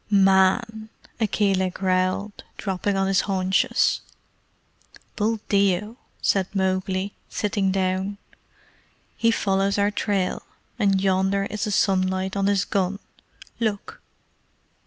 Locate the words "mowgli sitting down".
6.55-8.17